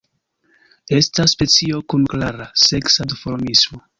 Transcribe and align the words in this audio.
Estas 0.99 1.35
specio 1.37 1.83
kun 1.95 2.09
klara 2.15 2.49
seksa 2.65 3.09
duformismo. 3.15 3.83